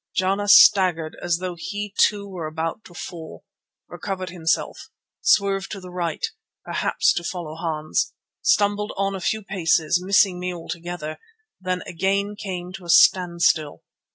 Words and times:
Jana 0.15 0.47
staggered 0.47 1.15
as 1.21 1.37
though 1.37 1.53
he 1.55 1.93
too 1.95 2.27
were 2.27 2.47
about 2.47 2.83
to 2.85 2.95
fall; 2.95 3.45
recovered 3.87 4.31
himself, 4.31 4.89
swerved 5.21 5.69
to 5.73 5.79
the 5.79 5.91
right, 5.91 6.25
perhaps 6.65 7.13
to 7.13 7.23
follow 7.23 7.53
Hans, 7.53 8.11
stumbled 8.41 8.93
on 8.97 9.13
a 9.13 9.21
few 9.21 9.43
paces, 9.43 10.03
missing 10.03 10.39
me 10.39 10.51
altogether, 10.51 11.19
then 11.59 11.83
again 11.85 12.35
came 12.35 12.73
to 12.73 12.85
a 12.85 12.89
standstill. 12.89 13.83